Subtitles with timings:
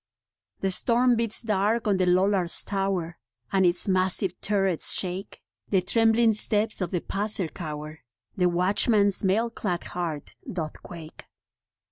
[0.61, 3.19] The storm beats dark on the Lollard's Tower,
[3.51, 7.99] And its massive turrets shake; The trembling steps of the passer cower,
[8.35, 11.25] The watchman's mail clad heart doth quake.